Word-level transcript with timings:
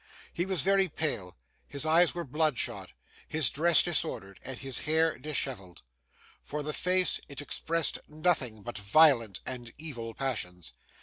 He 0.33 0.47
was 0.47 0.63
very 0.63 0.89
pale, 0.89 1.37
his 1.67 1.85
eyes 1.85 2.15
were 2.15 2.23
bloodshot, 2.23 2.93
his 3.27 3.51
dress 3.51 3.83
disordered, 3.83 4.39
and 4.43 4.57
his 4.57 4.79
hair 4.79 5.15
dishevelled. 5.19 5.83
For 6.41 6.63
the 6.63 6.73
face, 6.73 7.19
it 7.29 7.39
expressed 7.39 7.99
nothing 8.07 8.63
but 8.63 8.79
violent 8.79 9.41
and 9.45 9.71
evil 9.77 10.15
passions. 10.15 10.73